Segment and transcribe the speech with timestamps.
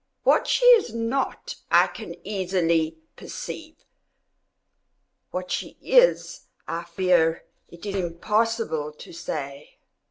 [0.23, 8.93] What she is not, I can easily perceive—what she is I fear it is impossible
[8.93, 9.77] to say.